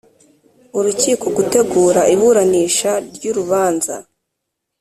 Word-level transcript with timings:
Urukiko 0.77 1.25
gutegura 1.37 2.01
iburanisha 2.13 2.91
ry 3.15 3.23
urubanza 3.31 3.93